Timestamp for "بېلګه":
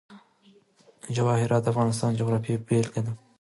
2.67-3.01